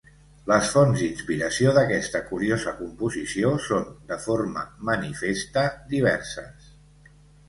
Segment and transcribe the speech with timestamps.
[0.51, 6.73] Les fonts d'inspiració d'aquesta curiosa composició són, de forma manifesta, diverses.